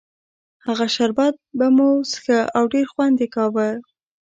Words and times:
هغه 0.65 0.85
شربت 0.95 1.35
به 1.57 1.67
مو 1.75 1.89
څښه 2.09 2.39
او 2.57 2.63
ډېر 2.73 2.85
خوند 2.93 3.17
یې 3.23 3.27
کاوه. 3.35 3.69